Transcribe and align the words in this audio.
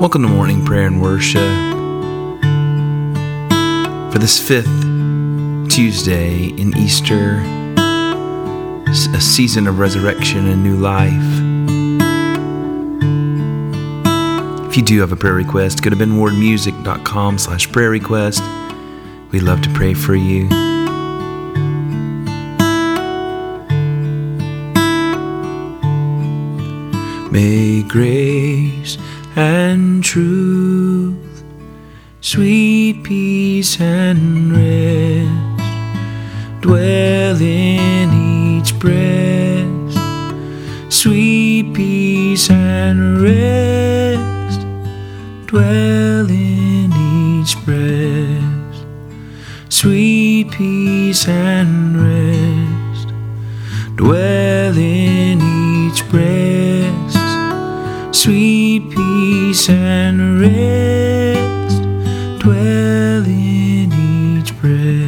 Welcome 0.00 0.22
to 0.22 0.28
morning 0.28 0.64
prayer 0.64 0.86
and 0.86 1.02
worship. 1.02 1.42
For 4.12 4.20
this 4.20 4.38
fifth 4.38 4.82
Tuesday 5.68 6.44
in 6.56 6.72
Easter, 6.76 7.42
a 8.86 9.20
season 9.20 9.66
of 9.66 9.80
resurrection 9.80 10.46
and 10.46 10.62
new 10.62 10.76
life. 10.76 11.10
If 14.70 14.76
you 14.76 14.84
do 14.84 15.00
have 15.00 15.10
a 15.10 15.16
prayer 15.16 15.34
request, 15.34 15.82
go 15.82 15.90
to 15.90 15.96
benwardmusic.com 15.96 17.38
slash 17.38 17.72
prayer 17.72 17.90
request. 17.90 18.44
We'd 19.32 19.42
love 19.42 19.62
to 19.62 19.70
pray 19.70 19.94
for 19.94 20.14
you. 20.14 20.44
May 27.32 27.82
grace 27.82 28.96
and 29.38 30.02
truth, 30.02 31.44
sweet 32.20 33.04
peace 33.04 33.80
and 33.80 34.50
rest 34.50 35.62
dwell 36.60 37.40
in 37.40 38.08
each 38.58 38.76
breast, 38.80 39.96
sweet 40.92 41.72
peace 41.72 42.50
and 42.50 43.22
rest 43.22 44.60
dwell 45.46 46.28
in 46.28 46.90
each 46.92 47.56
breast, 47.64 48.86
sweet 49.68 50.50
peace 50.50 51.28
and 51.28 51.96
rest 51.96 53.14
dwell 53.94 54.76
in 54.76 55.40
each 55.40 56.04
breast 56.10 56.58
sweet 58.18 58.82
peace 58.90 59.07
and 59.68 60.40
rest 60.40 61.82
dwell 62.40 63.24
in 63.26 63.92
each 63.92 64.56
breast. 64.60 65.07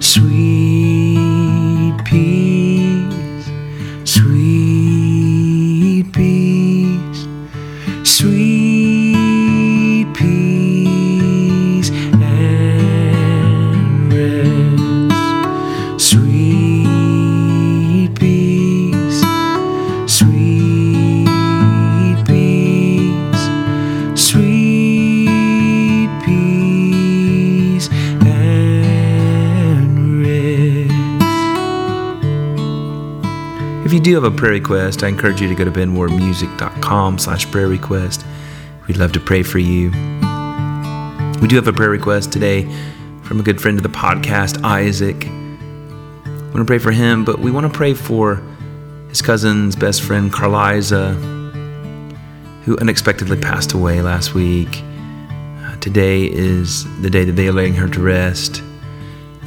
Sweet 0.00 1.94
peace, 2.04 3.50
sweet 4.04 6.04
peace, 6.12 7.26
sweet 8.04 8.65
have 34.16 34.24
a 34.24 34.34
prayer 34.34 34.52
request, 34.52 35.02
I 35.02 35.08
encourage 35.08 35.42
you 35.42 35.48
to 35.48 35.54
go 35.54 35.64
to 35.64 35.70
benwardmusic.com 35.70 37.18
slash 37.18 37.50
prayer 37.50 37.68
request. 37.68 38.24
We'd 38.88 38.96
love 38.96 39.12
to 39.12 39.20
pray 39.20 39.42
for 39.42 39.58
you. 39.58 39.90
We 41.42 41.48
do 41.48 41.56
have 41.56 41.68
a 41.68 41.72
prayer 41.72 41.90
request 41.90 42.32
today 42.32 42.62
from 43.24 43.40
a 43.40 43.42
good 43.42 43.60
friend 43.60 43.78
of 43.78 43.82
the 43.82 43.90
podcast, 43.90 44.64
Isaac. 44.64 45.26
I 45.26 46.50
want 46.54 46.56
to 46.56 46.64
pray 46.64 46.78
for 46.78 46.92
him, 46.92 47.26
but 47.26 47.40
we 47.40 47.50
want 47.50 47.70
to 47.70 47.72
pray 47.76 47.92
for 47.92 48.42
his 49.10 49.20
cousin's 49.20 49.76
best 49.76 50.00
friend, 50.00 50.32
Carliza, 50.32 51.14
who 52.64 52.78
unexpectedly 52.78 53.38
passed 53.38 53.74
away 53.74 54.00
last 54.00 54.32
week. 54.32 54.82
Uh, 55.28 55.76
today 55.80 56.24
is 56.24 56.86
the 57.02 57.10
day 57.10 57.24
that 57.24 57.32
they 57.32 57.48
are 57.48 57.52
laying 57.52 57.74
her 57.74 57.88
to 57.88 58.00
rest. 58.00 58.62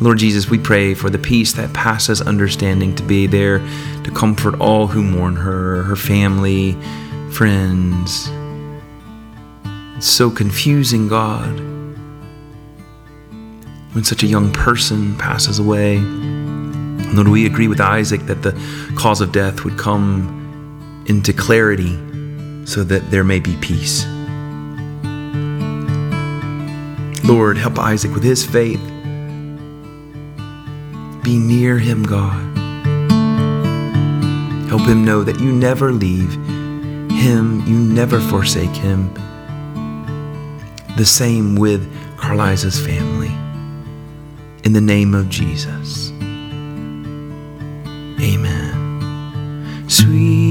Lord 0.02 0.18
Jesus, 0.18 0.50
we 0.50 0.58
pray 0.58 0.94
for 0.94 1.10
the 1.10 1.18
peace 1.18 1.52
that 1.54 1.74
passes 1.74 2.22
understanding 2.22 2.96
to 2.96 3.04
be 3.04 3.28
there 3.28 3.60
to 4.04 4.12
comfort 4.12 4.58
all 4.62 4.88
who 4.88 5.04
mourn 5.04 5.36
her, 5.36 5.84
her 5.84 5.98
family, 5.98 6.78
friends. 7.32 8.30
It's 9.98 10.08
so 10.08 10.32
confusing, 10.32 11.10
God, 11.10 11.60
when 13.94 14.06
such 14.06 14.24
a 14.24 14.28
young 14.28 14.54
person 14.54 15.18
passes 15.18 15.60
away. 15.60 15.98
Lord, 15.98 17.28
we 17.28 17.46
agree 17.46 17.68
with 17.68 17.82
Isaac 17.82 18.22
that 18.28 18.42
the 18.42 18.54
cause 18.96 19.20
of 19.20 19.34
death 19.34 19.66
would 19.66 19.78
come 19.78 21.04
into 21.08 21.34
clarity 21.34 21.98
so 22.66 22.86
that 22.86 23.12
there 23.12 23.26
may 23.26 23.42
be 23.42 23.58
peace. 23.58 24.06
Lord, 27.26 27.58
help 27.58 27.78
Isaac 27.78 28.14
with 28.14 28.24
his 28.24 28.46
faith. 28.46 28.80
Be 31.30 31.38
near 31.38 31.78
him, 31.78 32.02
God. 32.02 32.42
Help 34.68 34.82
him 34.82 35.06
know 35.06 35.24
that 35.24 35.40
you 35.40 35.52
never 35.52 35.92
leave 35.92 36.34
him, 37.12 37.64
you 37.68 37.78
never 37.78 38.20
forsake 38.20 38.72
him. 38.72 39.14
The 40.98 41.06
same 41.06 41.54
with 41.56 41.88
Carliza's 42.18 42.84
family. 42.84 43.32
In 44.64 44.74
the 44.74 44.82
name 44.82 45.14
of 45.14 45.30
Jesus. 45.30 46.10
Amen. 48.20 49.86
Sweet 49.88 50.49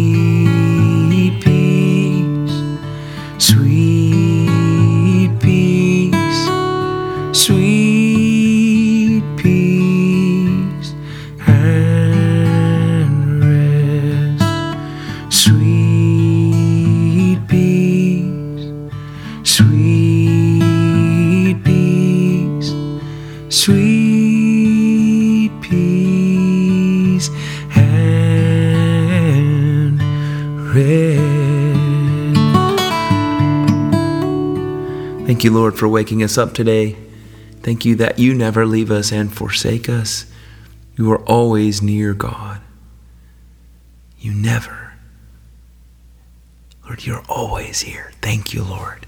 Thank 35.27 35.45
you, 35.45 35.51
Lord, 35.53 35.77
for 35.77 35.89
waking 35.89 36.23
us 36.23 36.39
up 36.39 36.55
today. 36.55 36.97
Thank 37.63 37.85
you 37.85 37.95
that 37.97 38.19
you 38.19 38.35
never 38.35 38.65
leave 38.65 38.91
us 38.91 39.13
and 39.13 39.33
forsake 39.33 39.89
us. 39.89 40.27
You 40.97 41.11
are 41.13 41.23
always 41.25 41.83
near, 41.83 42.15
God. 42.15 42.61
You 44.19 44.33
never. 44.33 44.95
Lord, 46.85 47.05
you're 47.05 47.25
always 47.29 47.81
here. 47.81 48.13
Thank 48.23 48.55
you, 48.55 48.63
Lord. 48.65 49.07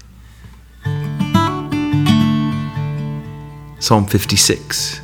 Psalm 3.79 4.05
56 4.05 5.01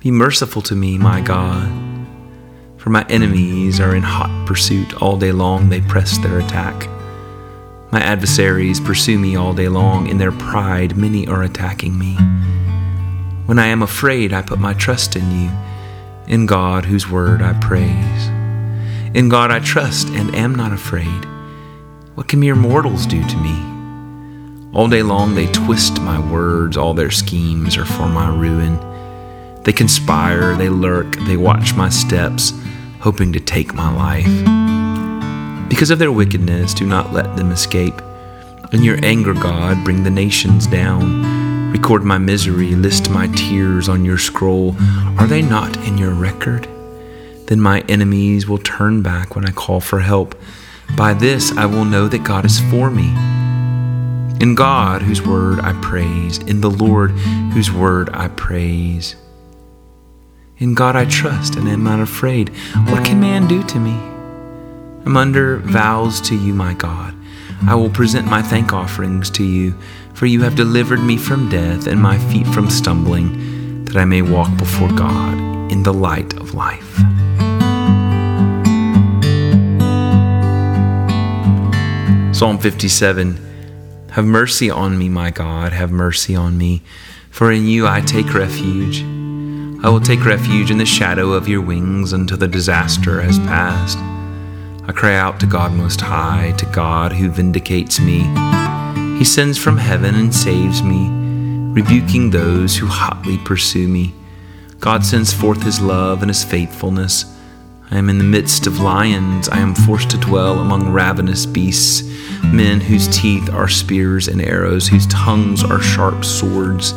Be 0.00 0.10
merciful 0.10 0.62
to 0.62 0.74
me, 0.74 0.98
my 0.98 1.20
God, 1.20 1.91
for 2.82 2.90
my 2.90 3.06
enemies 3.08 3.78
are 3.78 3.94
in 3.94 4.02
hot 4.02 4.44
pursuit. 4.44 5.00
All 5.00 5.16
day 5.16 5.30
long 5.30 5.68
they 5.68 5.80
press 5.80 6.18
their 6.18 6.40
attack. 6.40 6.88
My 7.92 8.00
adversaries 8.00 8.80
pursue 8.80 9.20
me 9.20 9.36
all 9.36 9.54
day 9.54 9.68
long. 9.68 10.08
In 10.08 10.18
their 10.18 10.32
pride, 10.32 10.96
many 10.96 11.28
are 11.28 11.44
attacking 11.44 11.96
me. 11.96 12.16
When 13.46 13.60
I 13.60 13.68
am 13.68 13.84
afraid, 13.84 14.32
I 14.32 14.42
put 14.42 14.58
my 14.58 14.74
trust 14.74 15.14
in 15.14 15.30
you, 15.30 15.50
in 16.26 16.46
God, 16.46 16.84
whose 16.84 17.08
word 17.08 17.40
I 17.40 17.52
praise. 17.60 18.26
In 19.14 19.28
God 19.28 19.52
I 19.52 19.60
trust 19.60 20.08
and 20.08 20.34
am 20.34 20.52
not 20.52 20.72
afraid. 20.72 21.24
What 22.16 22.26
can 22.26 22.40
mere 22.40 22.56
mortals 22.56 23.06
do 23.06 23.22
to 23.24 23.36
me? 23.36 24.72
All 24.74 24.88
day 24.88 25.04
long 25.04 25.36
they 25.36 25.46
twist 25.52 26.00
my 26.00 26.18
words, 26.32 26.76
all 26.76 26.94
their 26.94 27.12
schemes 27.12 27.76
are 27.76 27.84
for 27.84 28.08
my 28.08 28.28
ruin. 28.34 28.76
They 29.62 29.72
conspire, 29.72 30.56
they 30.56 30.68
lurk, 30.68 31.14
they 31.26 31.36
watch 31.36 31.76
my 31.76 31.88
steps, 31.88 32.52
hoping 33.02 33.32
to 33.32 33.40
take 33.40 33.74
my 33.74 33.92
life. 33.92 35.68
Because 35.68 35.90
of 35.90 35.98
their 35.98 36.12
wickedness, 36.12 36.72
do 36.72 36.86
not 36.86 37.12
let 37.12 37.36
them 37.36 37.50
escape. 37.50 38.00
In 38.72 38.84
your 38.84 39.04
anger, 39.04 39.34
God, 39.34 39.82
bring 39.84 40.04
the 40.04 40.10
nations 40.10 40.68
down. 40.68 41.72
Record 41.72 42.04
my 42.04 42.18
misery, 42.18 42.76
list 42.76 43.10
my 43.10 43.26
tears 43.28 43.88
on 43.88 44.04
your 44.04 44.18
scroll. 44.18 44.76
Are 45.18 45.26
they 45.26 45.42
not 45.42 45.76
in 45.88 45.98
your 45.98 46.14
record? 46.14 46.68
Then 47.46 47.60
my 47.60 47.80
enemies 47.88 48.46
will 48.46 48.58
turn 48.58 49.02
back 49.02 49.34
when 49.34 49.44
I 49.44 49.50
call 49.50 49.80
for 49.80 49.98
help. 49.98 50.40
By 50.96 51.12
this 51.12 51.50
I 51.56 51.66
will 51.66 51.84
know 51.84 52.06
that 52.06 52.22
God 52.22 52.44
is 52.44 52.60
for 52.70 52.88
me. 52.88 53.08
In 54.40 54.54
God, 54.54 55.02
whose 55.02 55.22
word 55.22 55.58
I 55.58 55.72
praise, 55.82 56.38
in 56.38 56.60
the 56.60 56.70
Lord, 56.70 57.10
whose 57.52 57.72
word 57.72 58.10
I 58.12 58.28
praise. 58.28 59.16
In 60.62 60.74
God 60.74 60.94
I 60.94 61.06
trust 61.06 61.56
and 61.56 61.68
am 61.68 61.82
not 61.82 61.98
afraid. 61.98 62.50
What 62.86 63.04
can 63.04 63.18
man 63.18 63.48
do 63.48 63.64
to 63.64 63.80
me? 63.80 63.98
I'm 65.04 65.16
under 65.16 65.56
vows 65.56 66.20
to 66.20 66.36
you, 66.36 66.54
my 66.54 66.72
God. 66.74 67.16
I 67.66 67.74
will 67.74 67.90
present 67.90 68.28
my 68.28 68.42
thank 68.42 68.72
offerings 68.72 69.28
to 69.30 69.42
you, 69.42 69.74
for 70.14 70.26
you 70.26 70.42
have 70.42 70.54
delivered 70.54 71.00
me 71.00 71.16
from 71.16 71.48
death 71.48 71.88
and 71.88 72.00
my 72.00 72.16
feet 72.30 72.46
from 72.46 72.70
stumbling, 72.70 73.86
that 73.86 73.96
I 73.96 74.04
may 74.04 74.22
walk 74.22 74.56
before 74.56 74.90
God 74.90 75.72
in 75.72 75.82
the 75.82 75.92
light 75.92 76.32
of 76.34 76.54
life. 76.54 76.94
Psalm 82.32 82.58
57 82.60 84.06
Have 84.12 84.26
mercy 84.26 84.70
on 84.70 84.96
me, 84.96 85.08
my 85.08 85.32
God, 85.32 85.72
have 85.72 85.90
mercy 85.90 86.36
on 86.36 86.56
me, 86.56 86.82
for 87.30 87.50
in 87.50 87.66
you 87.66 87.88
I 87.88 88.00
take 88.00 88.32
refuge. 88.32 89.04
I 89.84 89.88
will 89.88 90.00
take 90.00 90.24
refuge 90.24 90.70
in 90.70 90.78
the 90.78 90.86
shadow 90.86 91.32
of 91.32 91.48
your 91.48 91.60
wings 91.60 92.12
until 92.12 92.36
the 92.36 92.46
disaster 92.46 93.20
has 93.20 93.40
passed. 93.40 93.98
I 94.88 94.92
cry 94.92 95.16
out 95.16 95.40
to 95.40 95.46
God 95.46 95.72
Most 95.72 96.00
High, 96.00 96.52
to 96.58 96.66
God 96.66 97.12
who 97.12 97.28
vindicates 97.28 97.98
me. 97.98 98.20
He 99.18 99.24
sends 99.24 99.58
from 99.58 99.78
heaven 99.78 100.14
and 100.14 100.32
saves 100.32 100.84
me, 100.84 101.08
rebuking 101.72 102.30
those 102.30 102.76
who 102.76 102.86
hotly 102.86 103.38
pursue 103.38 103.88
me. 103.88 104.14
God 104.78 105.04
sends 105.04 105.32
forth 105.32 105.64
his 105.64 105.80
love 105.80 106.22
and 106.22 106.30
his 106.30 106.44
faithfulness. 106.44 107.24
I 107.90 107.98
am 107.98 108.08
in 108.08 108.18
the 108.18 108.24
midst 108.24 108.68
of 108.68 108.78
lions. 108.78 109.48
I 109.48 109.58
am 109.58 109.74
forced 109.74 110.10
to 110.10 110.16
dwell 110.16 110.60
among 110.60 110.92
ravenous 110.92 111.44
beasts, 111.44 112.08
men 112.44 112.80
whose 112.80 113.08
teeth 113.08 113.52
are 113.52 113.68
spears 113.68 114.28
and 114.28 114.40
arrows, 114.40 114.86
whose 114.86 115.08
tongues 115.08 115.64
are 115.64 115.80
sharp 115.80 116.24
swords. 116.24 116.94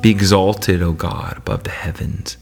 Be 0.00 0.10
exalted, 0.10 0.82
O 0.82 0.92
God, 0.92 1.36
above 1.36 1.64
the 1.64 1.70
heavens. 1.70 2.38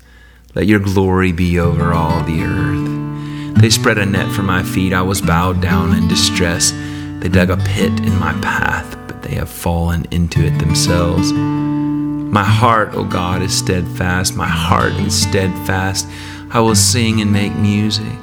Let 0.55 0.66
your 0.66 0.78
glory 0.78 1.32
be 1.32 1.58
over 1.58 1.93
all 1.93 2.22
the 2.22 2.43
earth. 2.43 3.60
They 3.60 3.69
spread 3.69 3.99
a 3.99 4.06
net 4.06 4.31
for 4.32 4.43
my 4.43 4.62
feet. 4.62 4.93
I 4.93 5.02
was 5.02 5.20
bowed 5.20 5.60
down 5.60 5.92
in 5.92 6.06
distress. 6.06 6.71
They 7.18 7.28
dug 7.28 7.50
a 7.50 7.56
pit 7.56 7.90
in 8.00 8.16
my 8.21 8.32
path, 8.35 8.97
but 9.09 9.25
they 9.25 9.35
have 9.35 9.49
fallen 9.49 10.06
into 10.12 10.44
it 10.44 10.56
themselves. 10.61 11.32
My 11.32 12.44
heart, 12.44 12.94
O 12.94 13.02
God, 13.02 13.42
is 13.42 13.59
steadfast. 13.59 14.37
My 14.37 14.47
heart 14.47 14.92
is 14.92 15.21
steadfast. 15.21 16.06
I 16.52 16.61
will 16.61 16.76
sing 16.76 17.21
and 17.21 17.32
make 17.32 17.56
music. 17.56 18.18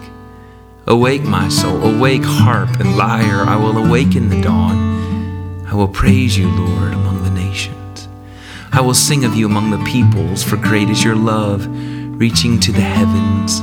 Awake, 0.88 1.24
my 1.24 1.50
soul, 1.50 1.84
awake, 1.84 2.24
harp 2.24 2.80
and 2.80 2.96
lyre. 2.96 3.44
I 3.44 3.58
will 3.58 3.78
awaken 3.86 4.30
the 4.30 4.42
dawn. 4.42 5.66
I 5.68 5.74
will 5.76 5.90
praise 5.90 6.38
you, 6.38 6.48
Lord, 6.48 6.94
among 6.94 7.24
the 7.24 7.32
nations. 7.32 7.85
I 8.76 8.82
will 8.82 8.94
sing 8.94 9.24
of 9.24 9.36
you 9.36 9.46
among 9.46 9.72
the 9.72 9.82
peoples, 9.86 10.44
for 10.44 10.58
great 10.58 10.90
is 10.90 11.02
your 11.02 11.16
love, 11.16 11.66
reaching 12.20 12.60
to 12.60 12.74
the 12.74 12.82
heavens. 12.82 13.62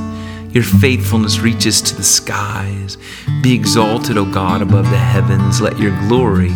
Your 0.55 0.63
faithfulness 0.63 1.37
reaches 1.37 1.83
to 1.83 1.95
the 1.95 2.03
skies. 2.03 2.97
Be 3.43 3.53
exalted, 3.53 4.17
O 4.17 4.25
God, 4.25 4.63
above 4.63 4.89
the 4.89 4.97
heavens. 4.97 5.61
Let 5.61 5.77
your 5.77 5.95
glory 6.07 6.49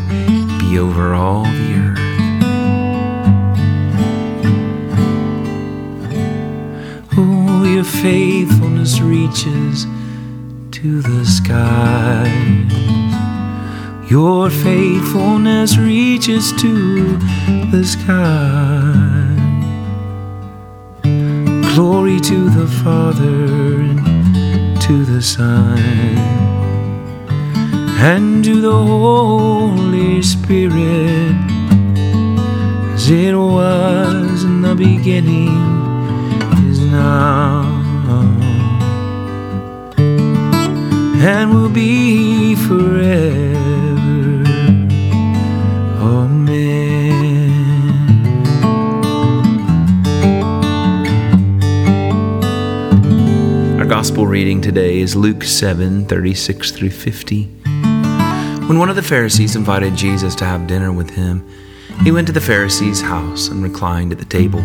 be 0.58 0.80
over 0.80 1.14
all 1.14 1.44
the 1.44 1.74
earth. 1.76 2.00
Oh, 7.16 7.64
your 7.64 7.84
faithfulness 7.84 9.02
reaches 9.02 9.86
to 10.72 11.04
the 11.04 11.24
skies. 11.26 13.27
Your 14.10 14.50
faithfulness 14.50 15.78
reaches 15.78 16.54
to 16.62 17.18
the 17.72 17.84
sky. 17.84 19.28
Glory 21.76 22.18
to 22.22 22.50
the 22.50 22.68
Father 22.82 23.52
and 23.84 24.82
to 24.82 25.04
the 25.04 25.22
Son 25.22 25.78
and 28.00 28.46
to 28.46 28.62
the 28.62 28.72
Holy 28.72 30.22
Spirit 30.22 31.36
as 32.94 33.10
it 33.10 33.36
was 33.36 34.46
in 34.46 34.62
the 34.62 34.74
beginning 34.74 35.50
is 36.70 36.80
now 36.80 37.78
and 41.20 41.54
will 41.54 41.68
be 41.68 42.56
forever. 42.56 43.47
Today 54.68 54.98
is 54.98 55.16
Luke 55.16 55.46
7 55.46 56.08
36 56.08 56.72
through 56.72 56.90
50. 56.90 57.44
When 58.68 58.78
one 58.78 58.90
of 58.90 58.98
the 58.98 59.02
Pharisees 59.02 59.56
invited 59.56 59.96
Jesus 59.96 60.36
to 60.36 60.46
have 60.46 60.68
dinner 60.68 60.92
with 60.92 61.10
him, 61.12 61.48
He 62.04 62.12
went 62.12 62.28
to 62.28 62.34
the 62.34 62.42
Pharisee's 62.42 63.00
house 63.00 63.48
and 63.48 63.64
reclined 63.64 64.12
at 64.12 64.20
the 64.20 64.26
table. 64.26 64.60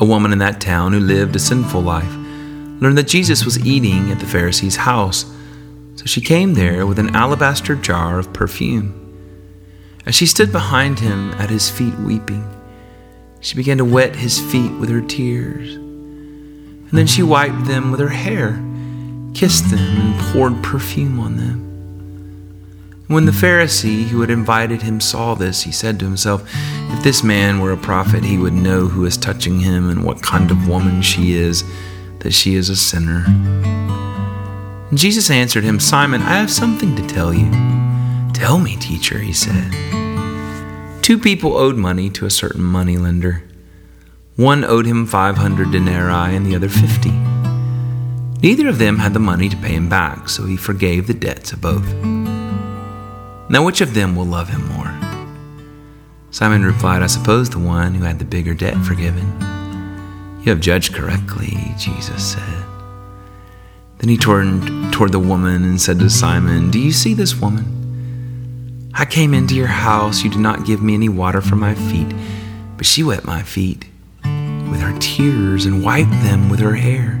A 0.00 0.06
woman 0.06 0.32
in 0.32 0.38
that 0.38 0.62
town 0.62 0.94
who 0.94 1.00
lived 1.00 1.36
a 1.36 1.38
sinful 1.38 1.82
life 1.82 2.10
learned 2.80 2.96
that 2.96 3.06
Jesus 3.08 3.44
was 3.44 3.62
eating 3.66 4.10
at 4.10 4.20
the 4.20 4.24
Pharisee's 4.26 4.76
house, 4.76 5.26
so 5.96 6.06
she 6.06 6.22
came 6.22 6.54
there 6.54 6.86
with 6.86 6.98
an 6.98 7.14
alabaster 7.14 7.74
jar 7.74 8.18
of 8.18 8.32
perfume. 8.32 8.94
As 10.06 10.14
she 10.14 10.24
stood 10.24 10.50
behind 10.50 11.00
him 11.00 11.32
at 11.32 11.50
his 11.50 11.68
feet 11.68 11.94
weeping, 11.96 12.48
she 13.40 13.54
began 13.54 13.76
to 13.76 13.84
wet 13.84 14.16
his 14.16 14.40
feet 14.40 14.72
with 14.80 14.88
her 14.88 15.02
tears. 15.02 15.74
And 15.74 16.92
then 16.92 17.06
she 17.06 17.22
wiped 17.22 17.66
them 17.66 17.90
with 17.90 18.00
her 18.00 18.08
hair, 18.08 18.64
kissed 19.38 19.70
them, 19.70 19.78
and 19.78 20.20
poured 20.20 20.64
perfume 20.64 21.20
on 21.20 21.36
them. 21.36 23.04
When 23.06 23.24
the 23.24 23.30
Pharisee 23.30 24.02
who 24.08 24.20
had 24.20 24.30
invited 24.30 24.82
him 24.82 25.00
saw 25.00 25.36
this, 25.36 25.62
he 25.62 25.70
said 25.70 26.00
to 26.00 26.04
himself, 26.04 26.42
If 26.90 27.04
this 27.04 27.22
man 27.22 27.60
were 27.60 27.70
a 27.70 27.76
prophet, 27.76 28.24
he 28.24 28.36
would 28.36 28.52
know 28.52 28.88
who 28.88 29.06
is 29.06 29.16
touching 29.16 29.60
him 29.60 29.90
and 29.90 30.04
what 30.04 30.24
kind 30.24 30.50
of 30.50 30.66
woman 30.66 31.02
she 31.02 31.34
is, 31.34 31.62
that 32.18 32.34
she 32.34 32.56
is 32.56 32.68
a 32.68 32.74
sinner. 32.74 33.26
Jesus 34.92 35.30
answered 35.30 35.62
him, 35.62 35.78
Simon, 35.78 36.20
I 36.22 36.38
have 36.38 36.50
something 36.50 36.96
to 36.96 37.06
tell 37.06 37.32
you. 37.32 37.48
Tell 38.34 38.58
me, 38.58 38.74
teacher, 38.76 39.18
he 39.18 39.32
said. 39.32 39.72
Two 41.00 41.16
people 41.16 41.56
owed 41.56 41.76
money 41.76 42.10
to 42.10 42.26
a 42.26 42.30
certain 42.30 42.64
moneylender. 42.64 43.44
One 44.34 44.64
owed 44.64 44.86
him 44.86 45.06
500 45.06 45.70
denarii 45.70 46.34
and 46.34 46.44
the 46.44 46.56
other 46.56 46.68
50. 46.68 47.27
Neither 48.40 48.68
of 48.68 48.78
them 48.78 48.98
had 48.98 49.14
the 49.14 49.18
money 49.18 49.48
to 49.48 49.56
pay 49.56 49.74
him 49.74 49.88
back, 49.88 50.28
so 50.28 50.44
he 50.44 50.56
forgave 50.56 51.06
the 51.06 51.14
debts 51.14 51.52
of 51.52 51.60
both. 51.60 51.92
Now, 53.50 53.64
which 53.64 53.80
of 53.80 53.94
them 53.94 54.14
will 54.14 54.26
love 54.26 54.48
him 54.48 54.64
more? 54.68 54.94
Simon 56.30 56.64
replied, 56.64 57.02
I 57.02 57.06
suppose 57.06 57.50
the 57.50 57.58
one 57.58 57.94
who 57.94 58.04
had 58.04 58.18
the 58.18 58.24
bigger 58.24 58.54
debt 58.54 58.76
forgiven. 58.84 59.26
You 60.40 60.50
have 60.50 60.60
judged 60.60 60.94
correctly, 60.94 61.56
Jesus 61.76 62.32
said. 62.32 62.64
Then 63.98 64.08
he 64.08 64.16
turned 64.16 64.92
toward 64.92 65.10
the 65.10 65.18
woman 65.18 65.64
and 65.64 65.80
said 65.80 65.98
to 65.98 66.08
Simon, 66.08 66.70
Do 66.70 66.78
you 66.78 66.92
see 66.92 67.14
this 67.14 67.40
woman? 67.40 68.90
I 68.94 69.04
came 69.04 69.34
into 69.34 69.56
your 69.56 69.66
house. 69.66 70.22
You 70.22 70.30
did 70.30 70.40
not 70.40 70.64
give 70.64 70.80
me 70.80 70.94
any 70.94 71.08
water 71.08 71.40
for 71.40 71.56
my 71.56 71.74
feet, 71.74 72.14
but 72.76 72.86
she 72.86 73.02
wet 73.02 73.24
my 73.24 73.42
feet 73.42 73.86
with 74.22 74.80
her 74.80 74.96
tears 75.00 75.66
and 75.66 75.82
wiped 75.82 76.10
them 76.10 76.48
with 76.48 76.60
her 76.60 76.74
hair. 76.74 77.20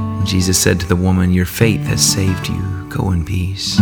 Jesus 0.25 0.57
said 0.57 0.79
to 0.79 0.87
the 0.87 0.95
woman, 0.95 1.31
Your 1.31 1.45
faith 1.45 1.81
has 1.81 2.01
saved 2.01 2.47
you. 2.47 2.87
Go 2.89 3.11
in 3.11 3.25
peace. 3.25 3.79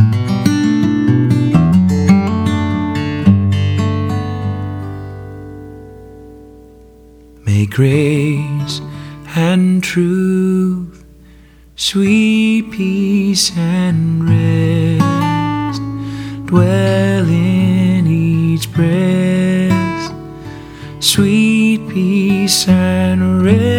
May 7.45 7.65
grace 7.65 8.81
and 9.35 9.83
truth, 9.83 11.03
sweet 11.75 12.71
peace 12.71 13.51
and 13.57 14.23
rest 14.29 15.81
dwell 16.47 17.27
in 17.27 18.07
each 18.07 18.71
breast. 18.73 20.13
Sweet 20.99 21.87
peace 21.89 22.67
and 22.67 23.43
rest 23.43 23.78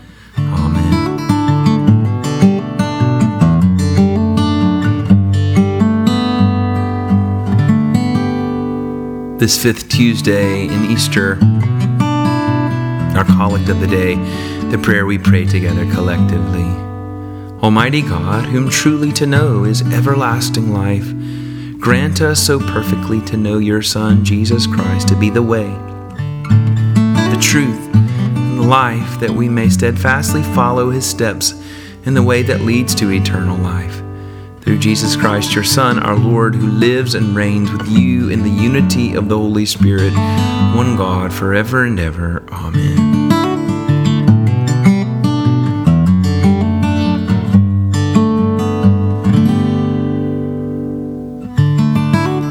This 9.41 9.59
fifth 9.59 9.89
Tuesday 9.89 10.67
in 10.67 10.85
Easter, 10.85 11.39
our 13.17 13.25
collect 13.25 13.69
of 13.69 13.79
the 13.79 13.87
day, 13.87 14.13
the 14.69 14.77
prayer 14.77 15.07
we 15.07 15.17
pray 15.17 15.45
together 15.45 15.91
collectively. 15.91 16.61
Almighty 17.63 18.03
God, 18.03 18.45
whom 18.45 18.69
truly 18.69 19.11
to 19.13 19.25
know 19.25 19.63
is 19.63 19.81
everlasting 19.93 20.71
life, 20.71 21.11
grant 21.79 22.21
us 22.21 22.39
so 22.39 22.59
perfectly 22.59 23.19
to 23.21 23.35
know 23.35 23.57
your 23.57 23.81
Son, 23.81 24.23
Jesus 24.23 24.67
Christ, 24.67 25.07
to 25.07 25.15
be 25.15 25.31
the 25.31 25.41
way, 25.41 25.71
the 27.31 27.39
truth, 27.41 27.95
and 27.95 28.59
the 28.59 28.67
life, 28.67 29.19
that 29.19 29.31
we 29.31 29.49
may 29.49 29.69
steadfastly 29.69 30.43
follow 30.53 30.91
his 30.91 31.09
steps 31.09 31.59
in 32.05 32.13
the 32.13 32.21
way 32.21 32.43
that 32.43 32.61
leads 32.61 32.93
to 32.93 33.09
eternal 33.09 33.57
life. 33.57 34.03
Through 34.71 34.79
Jesus 34.79 35.17
Christ, 35.17 35.53
your 35.53 35.65
Son, 35.65 35.99
our 35.99 36.15
Lord, 36.15 36.55
who 36.55 36.65
lives 36.65 37.13
and 37.13 37.35
reigns 37.35 37.69
with 37.73 37.89
you 37.89 38.29
in 38.29 38.41
the 38.41 38.49
unity 38.49 39.15
of 39.15 39.27
the 39.27 39.37
Holy 39.37 39.65
Spirit, 39.65 40.13
one 40.73 40.95
God, 40.95 41.33
forever 41.33 41.83
and 41.83 41.99
ever. 41.99 42.41
Amen. 42.53 43.29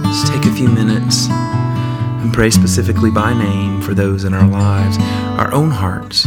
Just 0.04 0.26
take 0.30 0.44
a 0.44 0.54
few 0.54 0.68
minutes 0.68 1.28
and 1.30 2.34
pray 2.34 2.50
specifically 2.50 3.10
by 3.10 3.32
name 3.32 3.80
for 3.80 3.94
those 3.94 4.24
in 4.24 4.34
our 4.34 4.46
lives, 4.46 4.98
our 5.40 5.50
own 5.54 5.70
hearts, 5.70 6.24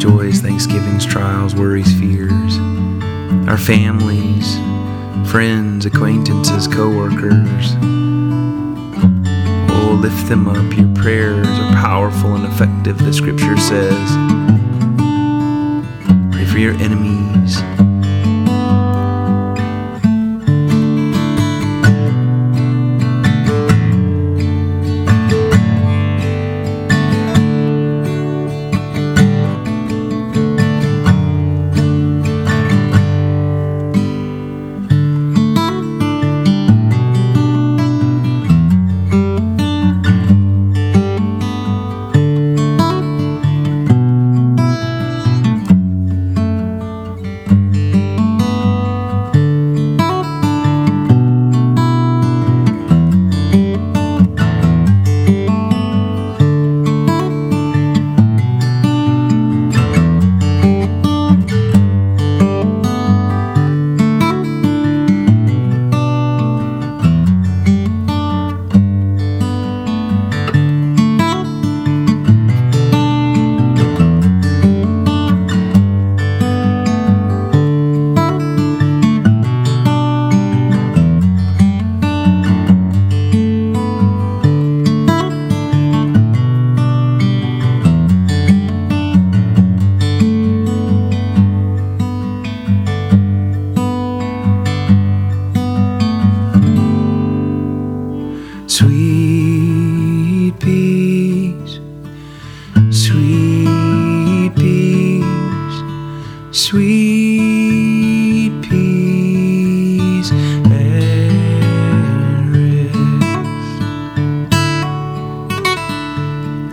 joys, 0.00 0.40
thanksgivings, 0.40 1.04
trials, 1.04 1.56
worries, 1.56 1.92
fears, 1.98 2.60
our 3.48 3.58
families, 3.58 4.56
friends, 5.30 5.84
acquaintances, 5.86 6.66
co-workers. 6.66 7.74
Oh, 9.70 9.98
lift 10.00 10.28
them 10.28 10.48
up. 10.48 10.76
Your 10.76 10.94
prayers 10.94 11.46
are 11.46 11.72
powerful 11.72 12.34
and 12.34 12.46
effective, 12.46 12.98
the 12.98 13.12
scripture 13.12 13.56
says. 13.56 14.10
Pray 16.32 16.44
for 16.46 16.58
your 16.58 16.74
enemies. 16.74 17.60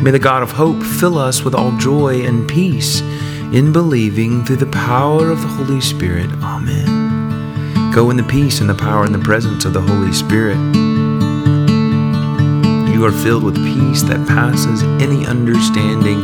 May 0.02 0.12
the 0.12 0.20
God 0.20 0.44
of 0.44 0.52
hope 0.52 0.82
fill 0.84 1.18
us 1.18 1.44
with 1.44 1.56
all 1.56 1.78
joy 1.78 2.26
and 2.26 2.50
peace 2.50 3.02
in 3.54 3.72
believing 3.72 4.44
through 4.44 4.58
the 4.58 4.66
power 4.66 5.30
of 5.30 5.42
the 5.42 5.48
Holy 5.48 5.82
Spirit. 5.82 6.30
Amen. 6.42 7.92
Go 7.94 8.10
in 8.10 8.18
the 8.18 8.24
peace 8.24 8.62
and 8.62 8.70
the 8.70 8.76
power 8.76 9.04
and 9.04 9.14
the 9.14 9.20
presence 9.20 9.66
of 9.66 9.74
the 9.74 9.82
Holy 9.82 10.14
Spirit 10.14 10.58
you 13.02 13.08
are 13.08 13.12
filled 13.12 13.44
with 13.44 13.56
peace 13.56 14.04
that 14.04 14.28
passes 14.28 14.84
any 15.02 15.26
understanding. 15.26 16.22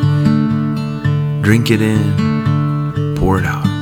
Drink 1.41 1.71
it 1.71 1.81
in, 1.81 3.15
pour 3.17 3.39
it 3.39 3.45
out. 3.45 3.76